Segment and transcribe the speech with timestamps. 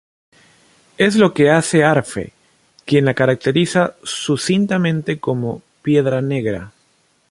[0.97, 2.31] Es lo que hace Arfe,
[2.85, 6.71] quien la caracteriza sucintamente como "piedra negra".